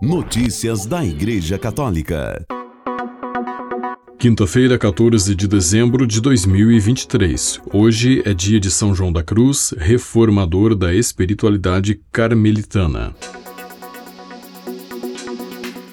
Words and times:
Notícias 0.00 0.86
da 0.86 1.04
Igreja 1.04 1.58
Católica. 1.58 2.46
Quinta-feira, 4.16 4.78
14 4.78 5.34
de 5.34 5.48
dezembro 5.48 6.06
de 6.06 6.20
2023. 6.20 7.60
Hoje 7.72 8.22
é 8.24 8.32
dia 8.32 8.60
de 8.60 8.70
São 8.70 8.94
João 8.94 9.12
da 9.12 9.24
Cruz, 9.24 9.74
reformador 9.76 10.76
da 10.76 10.94
espiritualidade 10.94 12.00
carmelitana. 12.12 13.12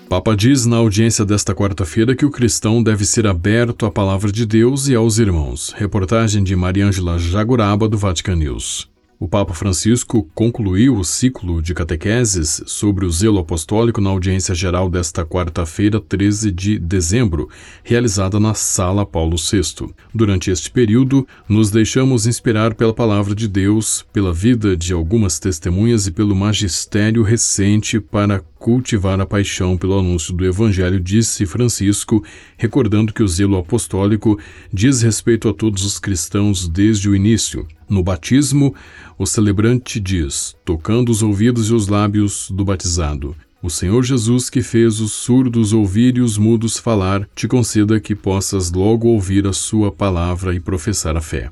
Papa 0.07 0.35
diz 0.35 0.67
na 0.67 0.75
audiência 0.75 1.25
desta 1.25 1.55
quarta-feira 1.55 2.15
que 2.15 2.27
o 2.27 2.29
cristão 2.29 2.83
deve 2.83 3.05
ser 3.05 3.25
aberto 3.25 3.87
à 3.87 3.91
palavra 3.91 4.31
de 4.31 4.45
Deus 4.45 4.87
e 4.87 4.93
aos 4.93 5.17
irmãos. 5.17 5.73
Reportagem 5.75 6.43
de 6.43 6.55
Mariângela 6.55 7.17
Jaguraba, 7.17 7.89
do 7.89 7.97
Vatican 7.97 8.35
News. 8.35 8.87
O 9.25 9.27
Papa 9.27 9.55
Francisco 9.55 10.29
concluiu 10.35 10.97
o 10.97 11.03
ciclo 11.03 11.59
de 11.59 11.73
catequeses 11.73 12.61
sobre 12.67 13.07
o 13.07 13.11
zelo 13.11 13.39
apostólico 13.39 13.99
na 13.99 14.11
audiência 14.11 14.53
geral 14.53 14.87
desta 14.87 15.25
quarta-feira, 15.25 15.99
13 15.99 16.51
de 16.51 16.77
dezembro, 16.77 17.49
realizada 17.83 18.39
na 18.39 18.53
Sala 18.53 19.03
Paulo 19.03 19.35
VI. 19.35 19.91
Durante 20.13 20.51
este 20.51 20.69
período, 20.69 21.27
nos 21.49 21.71
deixamos 21.71 22.27
inspirar 22.27 22.75
pela 22.75 22.93
palavra 22.93 23.33
de 23.33 23.47
Deus, 23.47 24.05
pela 24.13 24.31
vida 24.31 24.77
de 24.77 24.93
algumas 24.93 25.39
testemunhas 25.39 26.05
e 26.05 26.11
pelo 26.11 26.35
magistério 26.35 27.23
recente 27.23 27.99
para 27.99 28.43
cultivar 28.65 29.19
a 29.19 29.25
paixão 29.25 29.75
pelo 29.75 29.99
anúncio 29.99 30.33
do 30.33 30.45
Evangelho, 30.45 30.99
disse 30.99 31.47
Francisco, 31.47 32.23
recordando 32.57 33.13
que 33.13 33.23
o 33.23 33.27
zelo 33.27 33.57
apostólico 33.57 34.39
diz 34.71 35.01
respeito 35.01 35.49
a 35.49 35.53
todos 35.53 35.83
os 35.83 35.99
cristãos 35.99 36.67
desde 36.67 37.09
o 37.09 37.15
início. 37.15 37.67
No 37.87 38.01
batismo, 38.01 38.73
o 39.17 39.25
celebrante 39.25 39.99
diz, 39.99 40.55
tocando 40.65 41.11
os 41.11 41.21
ouvidos 41.21 41.69
e 41.69 41.73
os 41.73 41.87
lábios 41.87 42.49
do 42.49 42.65
batizado: 42.65 43.35
O 43.61 43.69
Senhor 43.69 44.03
Jesus, 44.03 44.49
que 44.49 44.61
fez 44.61 44.99
os 44.99 45.11
surdos 45.11 45.71
ouvir 45.71 46.17
e 46.17 46.21
os 46.21 46.37
mudos 46.37 46.77
falar, 46.77 47.27
te 47.35 47.47
conceda 47.47 47.99
que 47.99 48.15
possas 48.15 48.71
logo 48.71 49.07
ouvir 49.07 49.45
a 49.45 49.53
sua 49.53 49.91
palavra 49.91 50.55
e 50.55 50.59
professar 50.59 51.15
a 51.15 51.21
fé. 51.21 51.49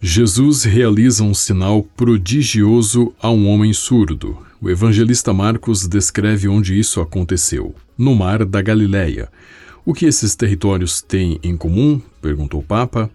Jesus 0.00 0.64
realiza 0.64 1.22
um 1.22 1.34
sinal 1.34 1.82
prodigioso 1.82 3.14
a 3.20 3.30
um 3.30 3.48
homem 3.48 3.72
surdo. 3.72 4.38
O 4.60 4.70
evangelista 4.70 5.32
Marcos 5.34 5.86
descreve 5.86 6.48
onde 6.48 6.78
isso 6.78 7.00
aconteceu: 7.00 7.74
no 7.96 8.14
mar 8.14 8.44
da 8.44 8.62
Galileia. 8.62 9.28
O 9.84 9.92
que 9.92 10.06
esses 10.06 10.34
territórios 10.34 11.02
têm 11.02 11.38
em 11.42 11.54
comum? 11.58 12.00
perguntou 12.22 12.60
o 12.60 12.64
Papa 12.64 13.10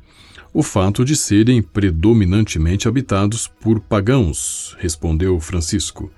o 0.53 0.64
fato 0.64 1.05
de 1.05 1.16
serem 1.16 1.61
predominantemente 1.61 2.88
habitados 2.88 3.47
por 3.47 3.80
pagãos, 3.80 4.75
respondeu 4.80 5.39
Francisco. 5.39 6.11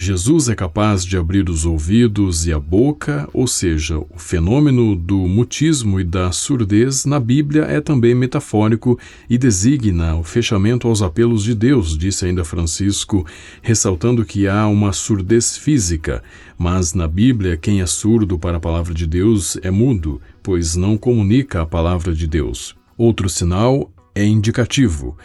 Jesus 0.00 0.48
é 0.48 0.54
capaz 0.54 1.04
de 1.04 1.16
abrir 1.16 1.50
os 1.50 1.66
ouvidos 1.66 2.46
e 2.46 2.52
a 2.52 2.58
boca, 2.60 3.28
ou 3.32 3.48
seja, 3.48 3.98
o 3.98 4.16
fenômeno 4.16 4.94
do 4.94 5.18
mutismo 5.26 5.98
e 5.98 6.04
da 6.04 6.30
surdez 6.30 7.04
na 7.04 7.18
Bíblia 7.18 7.62
é 7.62 7.80
também 7.80 8.14
metafórico 8.14 8.96
e 9.28 9.36
designa 9.36 10.14
o 10.14 10.22
fechamento 10.22 10.86
aos 10.86 11.02
apelos 11.02 11.42
de 11.42 11.52
Deus, 11.52 11.98
disse 11.98 12.26
ainda 12.26 12.44
Francisco, 12.44 13.26
ressaltando 13.60 14.24
que 14.24 14.46
há 14.46 14.68
uma 14.68 14.92
surdez 14.92 15.58
física, 15.58 16.22
mas 16.56 16.94
na 16.94 17.08
Bíblia 17.08 17.56
quem 17.56 17.80
é 17.80 17.86
surdo 17.86 18.38
para 18.38 18.58
a 18.58 18.60
palavra 18.60 18.94
de 18.94 19.04
Deus 19.04 19.58
é 19.62 19.70
mudo, 19.70 20.22
pois 20.44 20.76
não 20.76 20.96
comunica 20.96 21.60
a 21.60 21.66
palavra 21.66 22.14
de 22.14 22.28
Deus. 22.28 22.78
Outro 22.98 23.28
sinal 23.28 23.92
é 24.12 24.26
indicativo. 24.26 25.16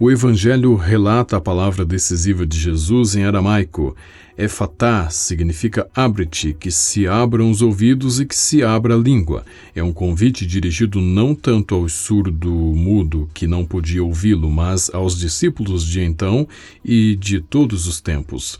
O 0.00 0.10
Evangelho 0.10 0.74
relata 0.76 1.36
a 1.36 1.40
palavra 1.42 1.84
decisiva 1.84 2.46
de 2.46 2.58
Jesus 2.58 3.14
em 3.14 3.24
aramaico. 3.24 3.94
Efatá 4.38 5.10
significa 5.10 5.86
abre-te, 5.94 6.56
que 6.58 6.70
se 6.70 7.06
abram 7.06 7.50
os 7.50 7.60
ouvidos 7.60 8.18
e 8.18 8.24
que 8.24 8.34
se 8.34 8.62
abra 8.62 8.94
a 8.94 8.98
língua. 8.98 9.44
É 9.74 9.82
um 9.82 9.92
convite 9.92 10.46
dirigido 10.46 11.02
não 11.02 11.34
tanto 11.34 11.74
ao 11.74 11.86
surdo-mudo 11.86 13.28
que 13.34 13.46
não 13.46 13.62
podia 13.62 14.02
ouvi-lo, 14.02 14.50
mas 14.50 14.88
aos 14.94 15.18
discípulos 15.18 15.84
de 15.84 16.00
então 16.00 16.48
e 16.82 17.14
de 17.14 17.42
todos 17.42 17.86
os 17.86 18.00
tempos. 18.00 18.58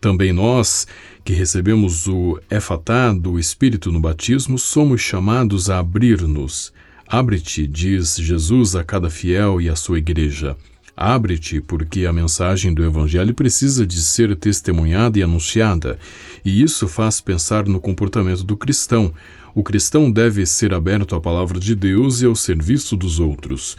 Também 0.00 0.32
nós, 0.32 0.88
que 1.22 1.32
recebemos 1.32 2.08
o 2.08 2.40
efatá 2.50 3.12
do 3.12 3.38
Espírito 3.38 3.92
no 3.92 4.00
batismo, 4.00 4.58
somos 4.58 5.00
chamados 5.00 5.70
a 5.70 5.78
abrir-nos. 5.78 6.72
Abre-te, 7.10 7.66
diz 7.66 8.16
Jesus 8.16 8.76
a 8.76 8.84
cada 8.84 9.08
fiel 9.08 9.62
e 9.62 9.70
à 9.70 9.74
sua 9.74 9.96
igreja. 9.96 10.54
Abre-te, 10.94 11.58
porque 11.58 12.04
a 12.04 12.12
mensagem 12.12 12.74
do 12.74 12.84
Evangelho 12.84 13.32
precisa 13.32 13.86
de 13.86 14.02
ser 14.02 14.36
testemunhada 14.36 15.18
e 15.18 15.22
anunciada, 15.22 15.98
e 16.44 16.60
isso 16.62 16.86
faz 16.86 17.18
pensar 17.18 17.66
no 17.66 17.80
comportamento 17.80 18.44
do 18.44 18.58
cristão. 18.58 19.10
O 19.54 19.62
cristão 19.62 20.12
deve 20.12 20.44
ser 20.44 20.74
aberto 20.74 21.16
à 21.16 21.20
palavra 21.20 21.58
de 21.58 21.74
Deus 21.74 22.20
e 22.20 22.26
ao 22.26 22.36
serviço 22.36 22.94
dos 22.94 23.18
outros. 23.18 23.78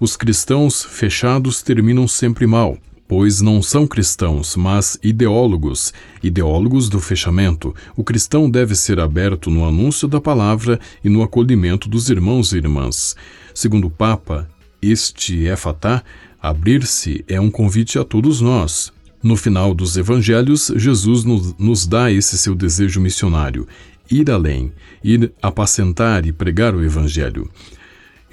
Os 0.00 0.16
cristãos 0.16 0.82
fechados 0.82 1.60
terminam 1.60 2.08
sempre 2.08 2.46
mal 2.46 2.78
pois 3.10 3.40
não 3.40 3.60
são 3.60 3.88
cristãos, 3.88 4.54
mas 4.54 4.96
ideólogos, 5.02 5.92
ideólogos 6.22 6.88
do 6.88 7.00
fechamento. 7.00 7.74
O 7.96 8.04
cristão 8.04 8.48
deve 8.48 8.76
ser 8.76 9.00
aberto 9.00 9.50
no 9.50 9.66
anúncio 9.66 10.06
da 10.06 10.20
palavra 10.20 10.78
e 11.02 11.08
no 11.08 11.20
acolhimento 11.20 11.88
dos 11.88 12.08
irmãos 12.08 12.52
e 12.52 12.58
irmãs. 12.58 13.16
Segundo 13.52 13.88
o 13.88 13.90
Papa, 13.90 14.48
este 14.80 15.42
efatá, 15.46 16.04
abrir-se, 16.40 17.24
é 17.26 17.40
um 17.40 17.50
convite 17.50 17.98
a 17.98 18.04
todos 18.04 18.40
nós. 18.40 18.92
No 19.20 19.36
final 19.36 19.74
dos 19.74 19.96
evangelhos, 19.96 20.70
Jesus 20.76 21.24
nos 21.58 21.88
dá 21.88 22.12
esse 22.12 22.38
seu 22.38 22.54
desejo 22.54 23.00
missionário, 23.00 23.66
ir 24.08 24.30
além, 24.30 24.72
ir 25.02 25.32
apacentar 25.42 26.24
e 26.26 26.32
pregar 26.32 26.76
o 26.76 26.84
evangelho. 26.84 27.50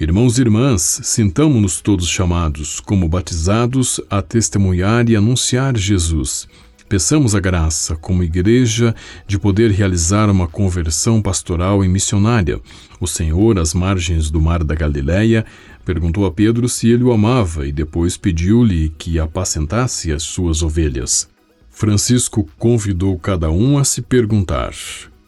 Irmãos 0.00 0.38
e 0.38 0.42
irmãs, 0.42 1.00
sintamo-nos 1.02 1.80
todos 1.80 2.08
chamados, 2.08 2.78
como 2.78 3.08
batizados, 3.08 4.00
a 4.08 4.22
testemunhar 4.22 5.10
e 5.10 5.16
anunciar 5.16 5.76
Jesus. 5.76 6.46
Peçamos 6.88 7.34
a 7.34 7.40
graça, 7.40 7.96
como 7.96 8.22
igreja, 8.22 8.94
de 9.26 9.40
poder 9.40 9.72
realizar 9.72 10.30
uma 10.30 10.46
conversão 10.46 11.20
pastoral 11.20 11.84
e 11.84 11.88
missionária. 11.88 12.60
O 13.00 13.08
Senhor, 13.08 13.58
às 13.58 13.74
margens 13.74 14.30
do 14.30 14.40
mar 14.40 14.62
da 14.62 14.76
Galileia, 14.76 15.44
perguntou 15.84 16.26
a 16.26 16.30
Pedro 16.30 16.68
se 16.68 16.88
ele 16.88 17.02
o 17.02 17.10
amava 17.10 17.66
e 17.66 17.72
depois 17.72 18.16
pediu-lhe 18.16 18.90
que 18.90 19.18
apacentasse 19.18 20.12
as 20.12 20.22
suas 20.22 20.62
ovelhas. 20.62 21.28
Francisco 21.70 22.48
convidou 22.56 23.18
cada 23.18 23.50
um 23.50 23.76
a 23.76 23.82
se 23.82 24.00
perguntar: 24.00 24.72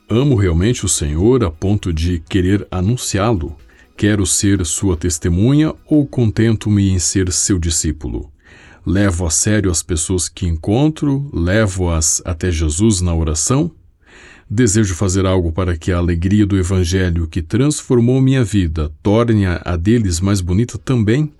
Amo 0.08 0.36
realmente 0.36 0.86
o 0.86 0.88
Senhor 0.88 1.42
a 1.42 1.50
ponto 1.50 1.92
de 1.92 2.20
querer 2.20 2.68
anunciá-lo? 2.70 3.56
Quero 4.00 4.24
ser 4.24 4.64
sua 4.64 4.96
testemunha 4.96 5.74
ou 5.84 6.06
contento-me 6.06 6.88
em 6.88 6.98
ser 6.98 7.30
seu 7.30 7.58
discípulo? 7.58 8.32
Levo 8.86 9.26
a 9.26 9.30
sério 9.30 9.70
as 9.70 9.82
pessoas 9.82 10.26
que 10.26 10.46
encontro? 10.46 11.28
Levo-as 11.34 12.22
até 12.24 12.50
Jesus 12.50 13.02
na 13.02 13.14
oração? 13.14 13.70
Desejo 14.48 14.94
fazer 14.94 15.26
algo 15.26 15.52
para 15.52 15.76
que 15.76 15.92
a 15.92 15.98
alegria 15.98 16.46
do 16.46 16.56
Evangelho 16.56 17.28
que 17.28 17.42
transformou 17.42 18.22
minha 18.22 18.42
vida 18.42 18.90
torne 19.02 19.44
a 19.44 19.76
deles 19.76 20.18
mais 20.18 20.40
bonita 20.40 20.78
também? 20.78 21.30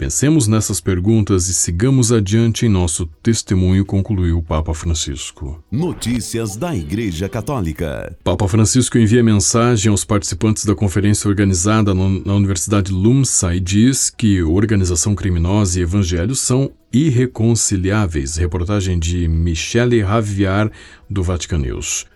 Pensemos 0.00 0.48
nessas 0.48 0.80
perguntas 0.80 1.46
e 1.48 1.52
sigamos 1.52 2.10
adiante 2.10 2.64
em 2.64 2.70
nosso 2.70 3.04
testemunho, 3.22 3.84
concluiu 3.84 4.38
o 4.38 4.42
Papa 4.42 4.72
Francisco. 4.72 5.62
Notícias 5.70 6.56
da 6.56 6.74
Igreja 6.74 7.28
Católica. 7.28 8.16
Papa 8.24 8.48
Francisco 8.48 8.96
envia 8.96 9.22
mensagem 9.22 9.90
aos 9.90 10.02
participantes 10.02 10.64
da 10.64 10.74
conferência 10.74 11.28
organizada 11.28 11.92
na 11.92 12.34
Universidade 12.34 12.90
LUMSA 12.90 13.54
e 13.54 13.60
diz 13.60 14.08
que 14.08 14.42
organização 14.42 15.14
criminosa 15.14 15.78
e 15.78 15.82
evangelho 15.82 16.34
são 16.34 16.72
irreconciliáveis. 16.90 18.36
Reportagem 18.36 18.98
de 18.98 19.28
Michele 19.28 20.00
Raviar, 20.00 20.72
do 21.10 21.22
Vatican 21.22 21.58
News. 21.58 22.06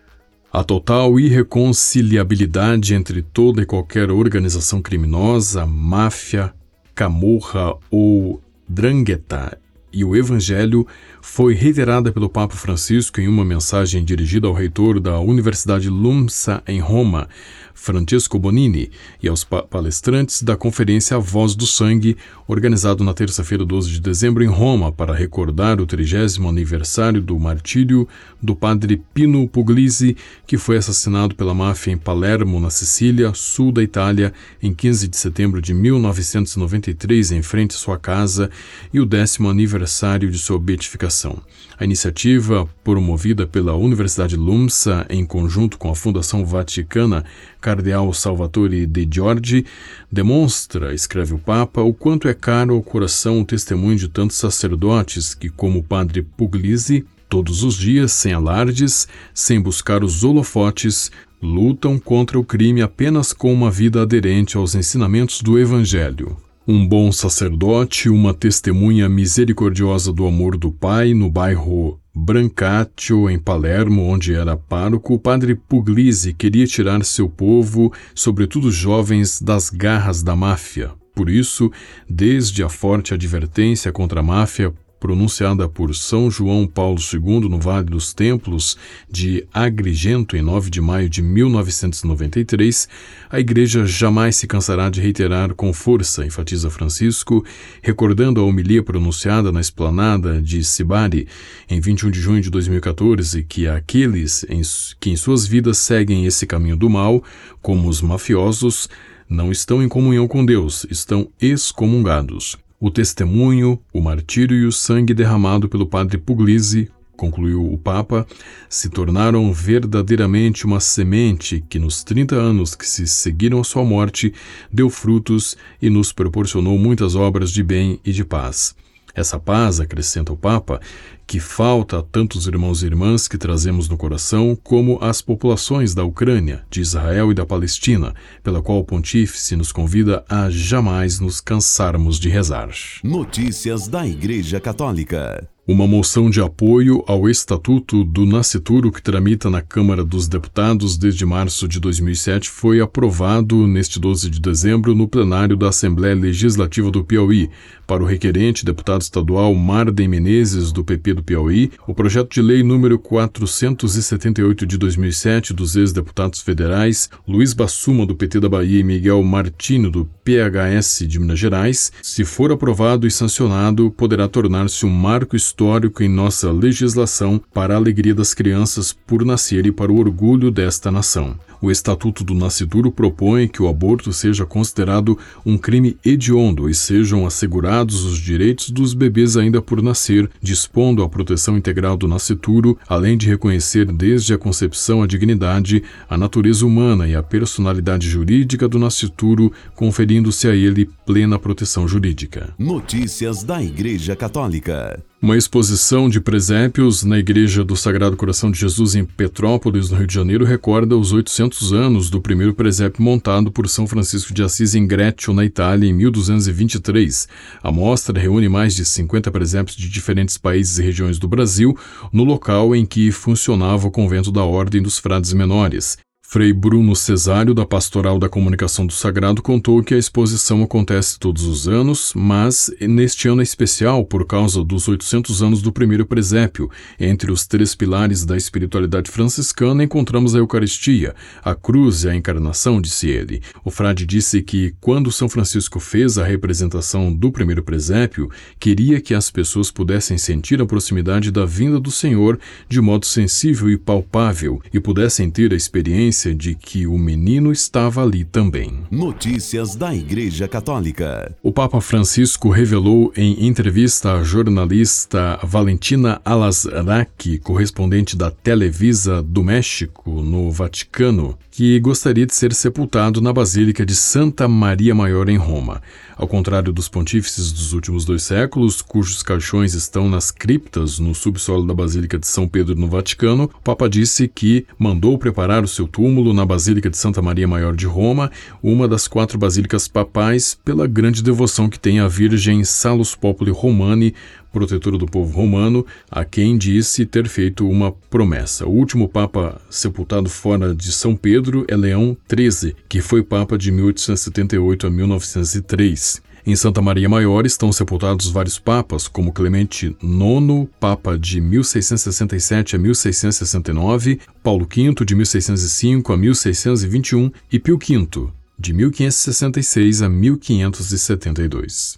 A 0.50 0.64
total 0.64 1.20
irreconciliabilidade 1.20 2.94
entre 2.94 3.20
toda 3.20 3.60
e 3.60 3.66
qualquer 3.66 4.10
organização 4.10 4.80
criminosa, 4.80 5.66
máfia, 5.66 6.54
camorra 6.94 7.74
ou 7.90 8.40
drangheta 8.68 9.58
e 9.94 10.04
o 10.04 10.16
Evangelho 10.16 10.86
foi 11.22 11.54
reiterada 11.54 12.10
pelo 12.10 12.28
Papa 12.28 12.56
Francisco 12.56 13.20
em 13.20 13.28
uma 13.28 13.44
mensagem 13.44 14.04
dirigida 14.04 14.48
ao 14.48 14.52
reitor 14.52 14.98
da 14.98 15.20
Universidade 15.20 15.88
LUMSA 15.88 16.62
em 16.66 16.80
Roma, 16.80 17.28
Francesco 17.74 18.38
Bonini, 18.38 18.90
e 19.22 19.28
aos 19.28 19.44
pa 19.44 19.62
palestrantes 19.62 20.42
da 20.42 20.56
conferência 20.56 21.18
Voz 21.18 21.54
do 21.54 21.66
Sangue, 21.66 22.16
organizado 22.46 23.02
na 23.02 23.12
terça-feira, 23.12 23.64
12 23.64 23.90
de 23.90 24.00
dezembro, 24.00 24.44
em 24.44 24.48
Roma, 24.48 24.92
para 24.92 25.14
recordar 25.14 25.80
o 25.80 25.86
trigésimo 25.86 26.48
aniversário 26.48 27.20
do 27.20 27.38
martírio 27.38 28.08
do 28.40 28.54
padre 28.54 29.02
Pino 29.12 29.46
Puglisi, 29.48 30.16
que 30.46 30.56
foi 30.56 30.76
assassinado 30.76 31.34
pela 31.34 31.52
máfia 31.52 31.92
em 31.92 31.98
Palermo, 31.98 32.60
na 32.60 32.70
Sicília, 32.70 33.32
sul 33.34 33.72
da 33.72 33.82
Itália, 33.82 34.32
em 34.62 34.72
15 34.72 35.08
de 35.08 35.16
setembro 35.16 35.60
de 35.60 35.74
1993, 35.74 37.32
em 37.32 37.42
frente 37.42 37.74
à 37.74 37.78
sua 37.78 37.98
casa, 37.98 38.50
e 38.92 39.00
o 39.00 39.06
décimo 39.06 39.50
aniversário 39.50 40.30
de 40.30 40.38
sua 40.38 40.58
beatificação. 40.58 41.42
A 41.76 41.84
iniciativa, 41.84 42.68
promovida 42.84 43.46
pela 43.46 43.74
Universidade 43.74 44.36
LUMSA 44.36 45.06
em 45.10 45.26
conjunto 45.26 45.76
com 45.76 45.90
a 45.90 45.96
Fundação 45.96 46.44
Vaticana 46.44 47.24
Cardeal 47.64 48.12
Salvatore 48.12 48.84
de 48.84 49.08
Giorgi, 49.10 49.64
demonstra, 50.12 50.92
escreve 50.92 51.32
o 51.32 51.38
Papa, 51.38 51.80
o 51.80 51.94
quanto 51.94 52.28
é 52.28 52.34
caro 52.34 52.74
ao 52.74 52.82
coração 52.82 53.40
o 53.40 53.44
testemunho 53.44 53.96
de 53.96 54.06
tantos 54.06 54.36
sacerdotes 54.36 55.34
que, 55.34 55.48
como 55.48 55.78
o 55.78 55.82
padre 55.82 56.20
Puglisi, 56.22 57.06
todos 57.26 57.62
os 57.62 57.74
dias, 57.74 58.12
sem 58.12 58.34
alardes, 58.34 59.08
sem 59.32 59.58
buscar 59.58 60.04
os 60.04 60.22
holofotes, 60.22 61.10
lutam 61.42 61.98
contra 61.98 62.38
o 62.38 62.44
crime 62.44 62.82
apenas 62.82 63.32
com 63.32 63.50
uma 63.50 63.70
vida 63.70 64.02
aderente 64.02 64.58
aos 64.58 64.74
ensinamentos 64.74 65.40
do 65.40 65.58
Evangelho. 65.58 66.36
Um 66.68 66.86
bom 66.86 67.10
sacerdote, 67.10 68.10
uma 68.10 68.34
testemunha 68.34 69.08
misericordiosa 69.08 70.12
do 70.12 70.26
amor 70.26 70.58
do 70.58 70.70
Pai 70.70 71.14
no 71.14 71.30
bairro 71.30 71.98
Brancaccio, 72.14 73.28
em 73.28 73.38
Palermo, 73.38 74.02
onde 74.02 74.34
era 74.34 74.56
pároco, 74.56 75.14
o 75.14 75.18
padre 75.18 75.54
Puglisi 75.56 76.32
queria 76.32 76.66
tirar 76.66 77.04
seu 77.04 77.28
povo, 77.28 77.92
sobretudo 78.14 78.70
jovens, 78.70 79.40
das 79.42 79.68
garras 79.68 80.22
da 80.22 80.36
máfia. 80.36 80.92
Por 81.14 81.28
isso, 81.28 81.72
desde 82.08 82.62
a 82.62 82.68
forte 82.68 83.14
advertência 83.14 83.92
contra 83.92 84.20
a 84.20 84.22
máfia 84.22 84.72
pronunciada 85.04 85.68
por 85.68 85.94
São 85.94 86.30
João 86.30 86.66
Paulo 86.66 86.98
II 86.98 87.46
no 87.50 87.58
Vale 87.58 87.90
dos 87.90 88.14
Templos 88.14 88.74
de 89.06 89.46
Agrigento 89.52 90.34
em 90.34 90.40
9 90.40 90.70
de 90.70 90.80
maio 90.80 91.10
de 91.10 91.20
1993, 91.20 92.88
a 93.28 93.38
Igreja 93.38 93.84
jamais 93.84 94.36
se 94.36 94.46
cansará 94.46 94.88
de 94.88 95.02
reiterar 95.02 95.54
com 95.54 95.74
força, 95.74 96.24
enfatiza 96.24 96.70
Francisco, 96.70 97.44
recordando 97.82 98.40
a 98.40 98.44
homilia 98.44 98.82
pronunciada 98.82 99.52
na 99.52 99.60
esplanada 99.60 100.40
de 100.40 100.64
Sibari 100.64 101.28
em 101.68 101.78
21 101.80 102.10
de 102.10 102.18
junho 102.18 102.40
de 102.40 102.48
2014, 102.48 103.42
que 103.42 103.68
aqueles 103.68 104.46
em, 104.48 104.62
que 104.98 105.10
em 105.10 105.16
suas 105.16 105.46
vidas 105.46 105.76
seguem 105.76 106.24
esse 106.24 106.46
caminho 106.46 106.78
do 106.78 106.88
mal, 106.88 107.22
como 107.60 107.90
os 107.90 108.00
mafiosos, 108.00 108.88
não 109.28 109.52
estão 109.52 109.82
em 109.82 109.88
comunhão 109.88 110.26
com 110.26 110.46
Deus, 110.46 110.86
estão 110.90 111.28
excomungados. 111.38 112.63
O 112.80 112.90
testemunho, 112.90 113.80
o 113.92 114.00
martírio 114.00 114.56
e 114.56 114.66
o 114.66 114.72
sangue 114.72 115.14
derramado 115.14 115.68
pelo 115.68 115.86
padre 115.86 116.18
Puglisi, 116.18 116.90
concluiu 117.16 117.72
o 117.72 117.78
Papa, 117.78 118.26
se 118.68 118.88
tornaram 118.88 119.52
verdadeiramente 119.52 120.66
uma 120.66 120.80
semente 120.80 121.64
que, 121.68 121.78
nos 121.78 122.02
30 122.02 122.34
anos 122.34 122.74
que 122.74 122.86
se 122.86 123.06
seguiram 123.06 123.60
à 123.60 123.64
sua 123.64 123.84
morte, 123.84 124.34
deu 124.72 124.90
frutos 124.90 125.56
e 125.80 125.88
nos 125.88 126.12
proporcionou 126.12 126.76
muitas 126.76 127.14
obras 127.14 127.50
de 127.50 127.62
bem 127.62 128.00
e 128.04 128.12
de 128.12 128.24
paz. 128.24 128.74
Essa 129.14 129.38
paz, 129.38 129.78
acrescenta 129.78 130.32
o 130.32 130.36
Papa, 130.36 130.80
que 131.26 131.38
falta 131.38 131.98
a 131.98 132.02
tantos 132.02 132.46
irmãos 132.46 132.82
e 132.82 132.86
irmãs 132.86 133.28
que 133.28 133.38
trazemos 133.38 133.88
no 133.88 133.96
coração, 133.96 134.58
como 134.62 134.98
as 135.00 135.22
populações 135.22 135.94
da 135.94 136.04
Ucrânia, 136.04 136.64
de 136.68 136.80
Israel 136.80 137.30
e 137.30 137.34
da 137.34 137.46
Palestina, 137.46 138.14
pela 138.42 138.60
qual 138.60 138.78
o 138.78 138.84
Pontífice 138.84 139.56
nos 139.56 139.70
convida 139.70 140.24
a 140.28 140.50
jamais 140.50 141.20
nos 141.20 141.40
cansarmos 141.40 142.18
de 142.18 142.28
rezar. 142.28 142.70
Notícias 143.02 143.86
da 143.86 144.06
Igreja 144.06 144.58
Católica. 144.58 145.48
Uma 145.66 145.86
moção 145.86 146.28
de 146.28 146.42
apoio 146.42 147.02
ao 147.06 147.26
Estatuto 147.26 148.04
do 148.04 148.26
Nascituro 148.26 148.92
que 148.92 149.00
tramita 149.00 149.48
na 149.48 149.62
Câmara 149.62 150.04
dos 150.04 150.28
Deputados 150.28 150.98
desde 150.98 151.24
março 151.24 151.66
de 151.66 151.80
2007 151.80 152.50
foi 152.50 152.82
aprovado 152.82 153.66
neste 153.66 153.98
12 153.98 154.28
de 154.28 154.42
dezembro 154.42 154.94
no 154.94 155.08
plenário 155.08 155.56
da 155.56 155.70
Assembleia 155.70 156.14
Legislativa 156.14 156.90
do 156.90 157.02
Piauí. 157.02 157.48
Para 157.86 158.02
o 158.02 158.06
requerente, 158.06 158.62
deputado 158.62 159.00
estadual 159.00 159.54
Marden 159.54 160.06
Menezes, 160.06 160.70
do 160.70 160.84
PP 160.84 161.14
do 161.14 161.22
Piauí, 161.22 161.70
o 161.86 161.94
projeto 161.94 162.34
de 162.34 162.42
lei 162.42 162.62
número 162.62 162.98
478 162.98 164.66
de 164.66 164.76
2007 164.76 165.54
dos 165.54 165.76
ex-deputados 165.76 166.42
federais 166.42 167.08
Luiz 167.26 167.54
Bassuma, 167.54 168.04
do 168.04 168.14
PT 168.14 168.38
da 168.40 168.50
Bahia, 168.50 168.80
e 168.80 168.84
Miguel 168.84 169.22
Martino, 169.22 169.90
do 169.90 170.06
PHS 170.24 171.06
de 171.08 171.18
Minas 171.18 171.38
Gerais, 171.38 171.90
se 172.02 172.24
for 172.24 172.52
aprovado 172.52 173.06
e 173.06 173.10
sancionado, 173.10 173.90
poderá 173.90 174.28
tornar-se 174.28 174.84
um 174.84 174.90
marco 174.90 175.36
histórico 175.54 176.02
em 176.02 176.08
nossa 176.08 176.50
legislação 176.50 177.40
para 177.52 177.74
a 177.74 177.76
alegria 177.76 178.12
das 178.12 178.34
crianças 178.34 178.92
por 178.92 179.24
nascer 179.24 179.66
e 179.66 179.70
para 179.70 179.92
o 179.92 180.00
orgulho 180.00 180.50
desta 180.50 180.90
nação. 180.90 181.38
O 181.62 181.70
Estatuto 181.70 182.24
do 182.24 182.34
Nascituro 182.34 182.90
propõe 182.90 183.46
que 183.46 183.62
o 183.62 183.68
aborto 183.68 184.12
seja 184.12 184.44
considerado 184.44 185.16
um 185.46 185.56
crime 185.56 185.96
hediondo 186.04 186.68
e 186.68 186.74
sejam 186.74 187.24
assegurados 187.24 188.04
os 188.04 188.18
direitos 188.18 188.68
dos 188.68 188.92
bebês 188.94 189.36
ainda 189.36 189.62
por 189.62 189.80
nascer, 189.80 190.28
dispondo 190.42 191.02
a 191.04 191.08
proteção 191.08 191.56
integral 191.56 191.96
do 191.96 192.08
nascituro, 192.08 192.76
além 192.88 193.16
de 193.16 193.28
reconhecer 193.28 193.86
desde 193.86 194.34
a 194.34 194.38
concepção 194.38 195.02
a 195.02 195.06
dignidade, 195.06 195.84
a 196.10 196.18
natureza 196.18 196.66
humana 196.66 197.06
e 197.06 197.14
a 197.14 197.22
personalidade 197.22 198.08
jurídica 198.10 198.68
do 198.68 198.78
nascituro, 198.78 199.52
conferindo-se 199.74 200.48
a 200.48 200.54
ele 200.54 200.90
plena 201.06 201.38
proteção 201.38 201.86
jurídica. 201.86 202.52
Notícias 202.58 203.44
da 203.44 203.62
Igreja 203.62 204.16
Católica. 204.16 205.02
Uma 205.24 205.38
exposição 205.38 206.06
de 206.06 206.20
presépios 206.20 207.02
na 207.02 207.18
Igreja 207.18 207.64
do 207.64 207.74
Sagrado 207.74 208.14
Coração 208.14 208.50
de 208.50 208.60
Jesus 208.60 208.94
em 208.94 209.06
Petrópolis, 209.06 209.88
no 209.88 209.96
Rio 209.96 210.06
de 210.06 210.12
Janeiro, 210.12 210.44
recorda 210.44 210.98
os 210.98 211.14
800 211.14 211.72
anos 211.72 212.10
do 212.10 212.20
primeiro 212.20 212.52
presépio 212.52 213.02
montado 213.02 213.50
por 213.50 213.66
São 213.66 213.86
Francisco 213.86 214.34
de 214.34 214.42
Assis 214.42 214.74
em 214.74 214.86
Greccio, 214.86 215.32
na 215.32 215.42
Itália, 215.42 215.88
em 215.88 215.94
1223. 215.94 217.26
A 217.62 217.72
mostra 217.72 218.20
reúne 218.20 218.50
mais 218.50 218.74
de 218.74 218.84
50 218.84 219.30
presépios 219.30 219.78
de 219.78 219.88
diferentes 219.88 220.36
países 220.36 220.78
e 220.78 220.82
regiões 220.82 221.18
do 221.18 221.26
Brasil, 221.26 221.74
no 222.12 222.22
local 222.22 222.76
em 222.76 222.84
que 222.84 223.10
funcionava 223.10 223.88
o 223.88 223.90
convento 223.90 224.30
da 224.30 224.44
Ordem 224.44 224.82
dos 224.82 224.98
Frades 224.98 225.32
Menores. 225.32 225.96
Frei 226.26 226.52
Bruno 226.52 226.96
Cesário, 226.96 227.54
da 227.54 227.64
Pastoral 227.64 228.18
da 228.18 228.28
Comunicação 228.28 228.84
do 228.86 228.92
Sagrado, 228.92 229.40
contou 229.40 229.84
que 229.84 229.94
a 229.94 229.98
exposição 229.98 230.64
acontece 230.64 231.16
todos 231.16 231.44
os 231.44 231.68
anos, 231.68 232.12
mas 232.16 232.72
neste 232.80 233.28
ano 233.28 233.40
é 233.40 233.44
especial 233.44 234.04
por 234.04 234.26
causa 234.26 234.64
dos 234.64 234.88
800 234.88 235.42
anos 235.42 235.62
do 235.62 235.70
primeiro 235.70 236.04
presépio. 236.04 236.68
Entre 236.98 237.30
os 237.30 237.46
três 237.46 237.76
pilares 237.76 238.24
da 238.24 238.36
espiritualidade 238.36 239.12
franciscana 239.12 239.84
encontramos 239.84 240.34
a 240.34 240.38
Eucaristia, 240.38 241.14
a 241.44 241.54
cruz 241.54 242.02
e 242.02 242.08
a 242.08 242.16
encarnação, 242.16 242.80
disse 242.80 243.06
ele. 243.08 243.40
O 243.62 243.70
frade 243.70 244.04
disse 244.04 244.42
que, 244.42 244.74
quando 244.80 245.12
São 245.12 245.28
Francisco 245.28 245.78
fez 245.78 246.18
a 246.18 246.24
representação 246.24 247.14
do 247.14 247.30
primeiro 247.30 247.62
presépio, 247.62 248.28
queria 248.58 249.00
que 249.00 249.14
as 249.14 249.30
pessoas 249.30 249.70
pudessem 249.70 250.18
sentir 250.18 250.60
a 250.60 250.66
proximidade 250.66 251.30
da 251.30 251.44
vinda 251.44 251.78
do 251.78 251.92
Senhor 251.92 252.40
de 252.68 252.80
modo 252.80 253.06
sensível 253.06 253.70
e 253.70 253.76
palpável 253.76 254.60
e 254.72 254.80
pudessem 254.80 255.30
ter 255.30 255.52
a 255.52 255.56
experiência 255.56 256.23
de 256.32 256.54
que 256.54 256.86
o 256.86 256.96
menino 256.96 257.50
estava 257.50 258.02
ali 258.02 258.24
também. 258.24 258.72
Notícias 258.90 259.74
da 259.74 259.94
Igreja 259.94 260.46
Católica. 260.46 261.34
O 261.42 261.52
Papa 261.52 261.80
Francisco 261.80 262.48
revelou 262.48 263.12
em 263.16 263.46
entrevista 263.46 264.14
à 264.14 264.22
jornalista 264.22 265.40
Valentina 265.42 266.20
Alazraqui, 266.24 267.38
correspondente 267.38 268.16
da 268.16 268.30
Televisa 268.30 269.22
do 269.22 269.42
México, 269.42 270.22
no 270.22 270.50
Vaticano, 270.50 271.36
que 271.50 271.78
gostaria 271.80 272.26
de 272.26 272.34
ser 272.34 272.52
sepultado 272.54 273.20
na 273.20 273.32
Basílica 273.32 273.84
de 273.84 273.94
Santa 273.94 274.48
Maria 274.48 274.94
Maior 274.94 275.28
em 275.28 275.36
Roma. 275.36 275.82
Ao 276.16 276.28
contrário 276.28 276.72
dos 276.72 276.88
pontífices 276.88 277.50
dos 277.50 277.72
últimos 277.72 278.04
dois 278.04 278.22
séculos, 278.22 278.80
cujos 278.80 279.22
caixões 279.22 279.74
estão 279.74 280.08
nas 280.08 280.30
criptas 280.30 280.98
no 280.98 281.14
subsolo 281.14 281.66
da 281.66 281.74
Basílica 281.74 282.18
de 282.18 282.26
São 282.26 282.46
Pedro 282.46 282.74
no 282.76 282.88
Vaticano, 282.88 283.44
o 283.44 283.62
Papa 283.62 283.88
disse 283.88 284.28
que 284.28 284.66
mandou 284.78 285.18
preparar 285.18 285.64
o 285.64 285.68
seu 285.68 285.88
túmulo 286.04 286.34
na 286.34 286.44
Basílica 286.44 286.90
de 286.90 286.98
Santa 286.98 287.22
Maria 287.22 287.48
Maior 287.48 287.74
de 287.74 287.86
Roma, 287.86 288.30
uma 288.62 288.86
das 288.86 289.08
quatro 289.08 289.38
basílicas 289.38 289.88
papais, 289.88 290.54
pela 290.62 290.86
grande 290.86 291.22
devoção 291.22 291.66
que 291.66 291.80
tem 291.80 291.98
à 291.98 292.06
Virgem 292.06 292.62
Salus 292.62 293.14
Populi 293.14 293.50
Romani, 293.50 294.14
protetora 294.52 294.98
do 294.98 295.06
povo 295.06 295.34
romano, 295.34 295.86
a 296.10 296.22
quem 296.22 296.58
disse 296.58 297.06
ter 297.06 297.26
feito 297.26 297.66
uma 297.66 297.90
promessa. 298.10 298.66
O 298.66 298.70
último 298.70 299.08
papa 299.08 299.58
sepultado 299.70 300.28
fora 300.28 300.74
de 300.74 300.92
São 300.92 301.16
Pedro 301.16 301.64
é 301.68 301.74
Leão 301.74 302.14
XIII, 302.30 302.76
que 302.86 303.00
foi 303.00 303.22
papa 303.22 303.56
de 303.56 303.72
1878 303.72 304.86
a 304.86 304.90
1903. 304.90 306.23
Em 306.46 306.54
Santa 306.54 306.82
Maria 306.82 307.08
Maior 307.08 307.46
estão 307.46 307.72
sepultados 307.72 308.30
vários 308.30 308.58
papas, 308.58 309.08
como 309.08 309.32
Clemente 309.32 309.96
IX, 310.02 310.68
papa 310.78 311.18
de 311.18 311.40
1667 311.40 312.76
a 312.76 312.78
1669, 312.78 314.20
Paulo 314.42 314.68
V, 314.70 314.92
de 315.06 315.14
1605 315.14 316.12
a 316.12 316.16
1621 316.18 317.30
e 317.50 317.58
Pio 317.58 317.78
V, 317.78 318.28
de 318.58 318.74
1566 318.74 320.02
a 320.02 320.08
1572. 320.10 321.96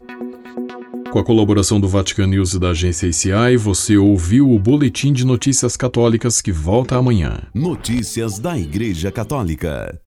Com 1.11 1.19
a 1.19 1.25
colaboração 1.25 1.81
do 1.81 1.89
Vatican 1.89 2.29
News 2.29 2.55
e 2.55 2.61
da 2.61 2.71
agência 2.71 3.09
ICI, 3.09 3.57
você 3.57 3.97
ouviu 3.97 4.49
o 4.53 4.59
Boletim 4.61 5.13
de 5.13 5.27
Notícias 5.27 5.77
Católicas 5.77 6.41
que 6.41 6.53
volta 6.53 6.95
amanhã. 6.95 7.43
Notícias 7.53 8.39
da 8.39 8.57
Igreja 8.57 9.11
Católica. 9.11 10.01